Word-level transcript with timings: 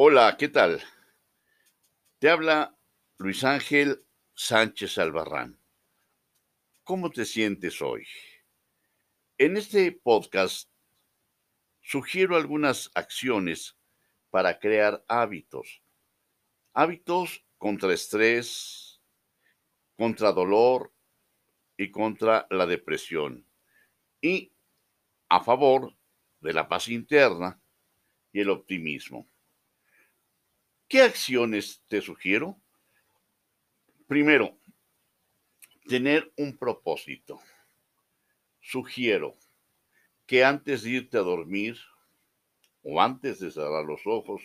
Hola, 0.00 0.36
¿qué 0.38 0.46
tal? 0.46 0.80
Te 2.20 2.30
habla 2.30 2.78
Luis 3.16 3.42
Ángel 3.42 4.06
Sánchez 4.32 4.96
Albarrán. 4.96 5.58
¿Cómo 6.84 7.10
te 7.10 7.24
sientes 7.24 7.82
hoy? 7.82 8.06
En 9.38 9.56
este 9.56 9.90
podcast 9.90 10.70
sugiero 11.80 12.36
algunas 12.36 12.92
acciones 12.94 13.76
para 14.30 14.60
crear 14.60 15.04
hábitos. 15.08 15.82
Hábitos 16.74 17.44
contra 17.58 17.92
estrés, 17.92 19.00
contra 19.96 20.30
dolor 20.30 20.92
y 21.76 21.90
contra 21.90 22.46
la 22.50 22.66
depresión. 22.66 23.44
Y 24.20 24.52
a 25.28 25.42
favor 25.42 25.92
de 26.38 26.52
la 26.52 26.68
paz 26.68 26.86
interna 26.86 27.60
y 28.32 28.42
el 28.42 28.50
optimismo. 28.50 29.28
¿Qué 30.88 31.02
acciones 31.02 31.82
te 31.86 32.00
sugiero? 32.00 32.58
Primero, 34.06 34.58
tener 35.86 36.32
un 36.38 36.56
propósito. 36.56 37.38
Sugiero 38.62 39.36
que 40.26 40.44
antes 40.44 40.82
de 40.82 40.90
irte 40.90 41.18
a 41.18 41.20
dormir 41.20 41.78
o 42.82 43.02
antes 43.02 43.38
de 43.38 43.50
cerrar 43.50 43.84
los 43.84 44.00
ojos, 44.06 44.40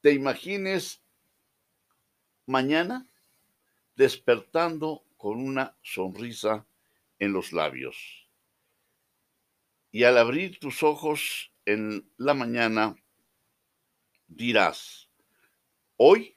te 0.00 0.12
imagines 0.12 1.02
mañana 2.46 3.08
despertando 3.96 5.04
con 5.16 5.40
una 5.40 5.76
sonrisa 5.82 6.68
en 7.18 7.32
los 7.32 7.52
labios. 7.52 8.28
Y 9.90 10.04
al 10.04 10.18
abrir 10.18 10.60
tus 10.60 10.84
ojos 10.84 11.52
en 11.64 12.08
la 12.16 12.34
mañana, 12.34 12.94
dirás, 14.30 15.08
hoy 15.96 16.36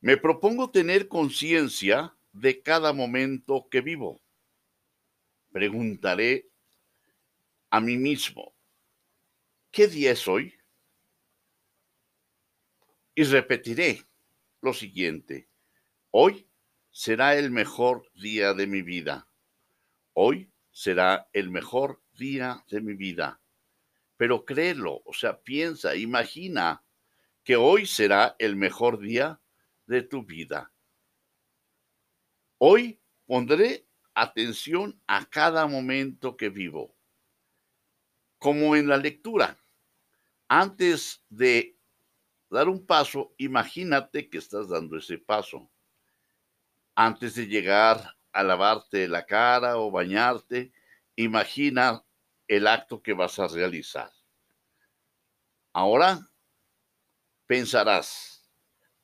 me 0.00 0.16
propongo 0.16 0.70
tener 0.70 1.08
conciencia 1.08 2.14
de 2.32 2.62
cada 2.62 2.92
momento 2.92 3.68
que 3.70 3.80
vivo. 3.80 4.20
Preguntaré 5.50 6.48
a 7.70 7.80
mí 7.80 7.96
mismo, 7.96 8.54
¿qué 9.70 9.88
día 9.88 10.12
es 10.12 10.28
hoy? 10.28 10.54
Y 13.14 13.24
repetiré 13.24 14.04
lo 14.60 14.72
siguiente, 14.72 15.48
hoy 16.10 16.46
será 16.90 17.36
el 17.36 17.50
mejor 17.50 18.10
día 18.14 18.54
de 18.54 18.66
mi 18.66 18.82
vida. 18.82 19.26
Hoy 20.12 20.50
será 20.70 21.28
el 21.32 21.50
mejor 21.50 22.02
día 22.14 22.64
de 22.68 22.80
mi 22.80 22.94
vida. 22.94 23.40
Pero 24.16 24.44
créelo, 24.44 25.02
o 25.04 25.14
sea, 25.14 25.40
piensa, 25.40 25.96
imagina 25.96 26.82
que 27.42 27.56
hoy 27.56 27.86
será 27.86 28.36
el 28.38 28.56
mejor 28.56 28.98
día 28.98 29.40
de 29.86 30.02
tu 30.02 30.24
vida. 30.24 30.72
Hoy 32.58 33.00
pondré 33.26 33.86
atención 34.14 35.00
a 35.06 35.24
cada 35.24 35.66
momento 35.66 36.36
que 36.36 36.48
vivo. 36.48 36.94
Como 38.38 38.76
en 38.76 38.88
la 38.88 38.96
lectura, 38.96 39.58
antes 40.48 41.24
de 41.28 41.78
dar 42.50 42.68
un 42.68 42.84
paso, 42.84 43.34
imagínate 43.36 44.28
que 44.28 44.38
estás 44.38 44.68
dando 44.68 44.98
ese 44.98 45.18
paso. 45.18 45.70
Antes 46.94 47.34
de 47.34 47.46
llegar 47.46 48.16
a 48.32 48.42
lavarte 48.42 49.08
la 49.08 49.24
cara 49.26 49.78
o 49.78 49.90
bañarte, 49.90 50.72
imagina 51.16 52.04
el 52.48 52.66
acto 52.66 53.02
que 53.02 53.12
vas 53.12 53.38
a 53.38 53.48
realizar. 53.48 54.10
Ahora 55.72 56.29
pensarás, 57.50 58.48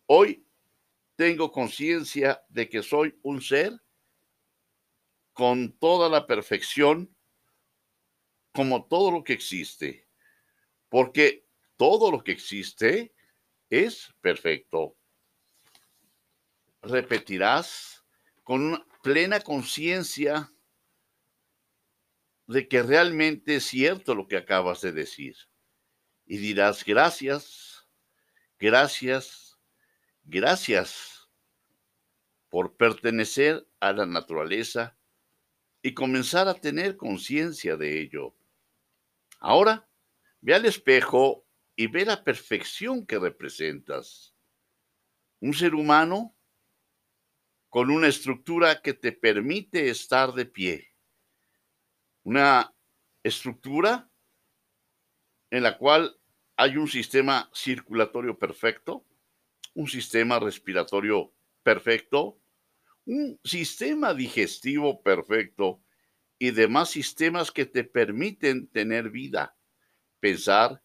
hoy 0.06 0.46
tengo 1.16 1.50
conciencia 1.50 2.44
de 2.48 2.68
que 2.68 2.80
soy 2.80 3.18
un 3.24 3.42
ser 3.42 3.72
con 5.32 5.76
toda 5.80 6.08
la 6.08 6.28
perfección, 6.28 7.12
como 8.52 8.86
todo 8.86 9.10
lo 9.10 9.24
que 9.24 9.32
existe, 9.32 10.06
porque 10.88 11.44
todo 11.76 12.12
lo 12.12 12.22
que 12.22 12.30
existe 12.30 13.12
es 13.68 14.14
perfecto. 14.20 14.96
Repetirás 16.82 18.04
con 18.44 18.62
una 18.62 18.86
plena 19.02 19.40
conciencia 19.40 20.52
de 22.46 22.68
que 22.68 22.84
realmente 22.84 23.56
es 23.56 23.64
cierto 23.64 24.14
lo 24.14 24.28
que 24.28 24.36
acabas 24.36 24.82
de 24.82 24.92
decir. 24.92 25.34
Y 26.26 26.36
dirás, 26.36 26.84
gracias, 26.84 27.65
Gracias, 28.58 29.58
gracias 30.24 31.28
por 32.48 32.74
pertenecer 32.76 33.68
a 33.80 33.92
la 33.92 34.06
naturaleza 34.06 34.96
y 35.82 35.92
comenzar 35.92 36.48
a 36.48 36.54
tener 36.54 36.96
conciencia 36.96 37.76
de 37.76 38.00
ello. 38.00 38.34
Ahora, 39.40 39.86
ve 40.40 40.54
al 40.54 40.64
espejo 40.64 41.46
y 41.76 41.88
ve 41.88 42.06
la 42.06 42.24
perfección 42.24 43.06
que 43.06 43.18
representas. 43.18 44.34
Un 45.40 45.52
ser 45.52 45.74
humano 45.74 46.34
con 47.68 47.90
una 47.90 48.08
estructura 48.08 48.80
que 48.80 48.94
te 48.94 49.12
permite 49.12 49.90
estar 49.90 50.32
de 50.32 50.46
pie. 50.46 50.94
Una 52.22 52.74
estructura 53.22 54.10
en 55.50 55.62
la 55.62 55.76
cual 55.76 56.18
hay 56.56 56.76
un 56.76 56.88
sistema 56.88 57.50
circulatorio 57.52 58.38
perfecto, 58.38 59.04
un 59.74 59.86
sistema 59.86 60.38
respiratorio 60.38 61.32
perfecto, 61.62 62.38
un 63.04 63.38
sistema 63.44 64.14
digestivo 64.14 65.02
perfecto 65.02 65.80
y 66.38 66.50
demás 66.50 66.90
sistemas 66.90 67.52
que 67.52 67.66
te 67.66 67.84
permiten 67.84 68.68
tener 68.68 69.10
vida, 69.10 69.56
pensar 70.18 70.82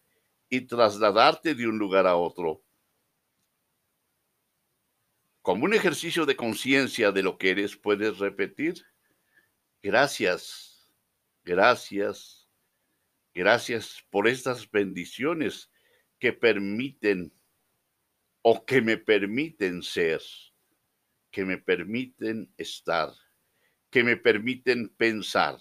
y 0.48 0.60
trasladarte 0.60 1.54
de 1.54 1.66
un 1.66 1.78
lugar 1.78 2.06
a 2.06 2.16
otro. 2.16 2.62
Como 5.40 5.64
un 5.64 5.74
ejercicio 5.74 6.26
de 6.26 6.36
conciencia 6.36 7.10
de 7.10 7.22
lo 7.22 7.38
que 7.38 7.50
eres, 7.50 7.76
puedes 7.76 8.18
repetir, 8.18 8.86
gracias, 9.82 10.86
gracias, 11.42 12.41
Gracias 13.34 14.04
por 14.10 14.28
estas 14.28 14.70
bendiciones 14.70 15.70
que 16.18 16.32
permiten 16.32 17.32
o 18.42 18.66
que 18.66 18.82
me 18.82 18.98
permiten 18.98 19.82
ser, 19.82 20.20
que 21.30 21.44
me 21.44 21.56
permiten 21.56 22.52
estar, 22.58 23.10
que 23.90 24.04
me 24.04 24.16
permiten 24.16 24.90
pensar. 24.90 25.58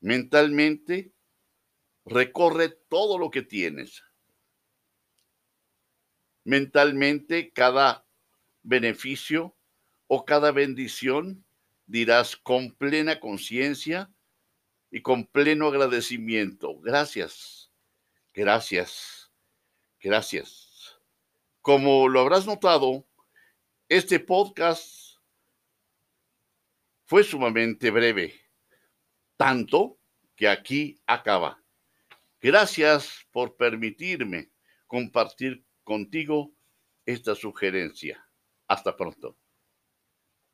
Mentalmente, 0.00 1.12
recorre 2.06 2.70
todo 2.88 3.18
lo 3.18 3.30
que 3.30 3.42
tienes. 3.42 4.02
Mentalmente, 6.44 7.52
cada 7.52 8.06
beneficio 8.62 9.56
o 10.06 10.24
cada 10.24 10.52
bendición 10.52 11.44
dirás 11.86 12.36
con 12.36 12.72
plena 12.72 13.20
conciencia 13.20 14.10
y 14.90 15.02
con 15.02 15.26
pleno 15.26 15.68
agradecimiento. 15.68 16.78
Gracias, 16.80 17.72
gracias, 18.34 19.32
gracias. 20.00 21.00
Como 21.60 22.08
lo 22.08 22.20
habrás 22.20 22.46
notado, 22.46 23.06
este 23.88 24.20
podcast 24.20 25.16
fue 27.04 27.24
sumamente 27.24 27.90
breve, 27.90 28.34
tanto 29.36 29.98
que 30.36 30.48
aquí 30.48 31.00
acaba. 31.06 31.62
Gracias 32.40 33.26
por 33.30 33.56
permitirme 33.56 34.50
compartir 34.86 35.64
contigo 35.84 36.52
esta 37.04 37.34
sugerencia. 37.34 38.26
Hasta 38.66 38.96
pronto. 38.96 39.39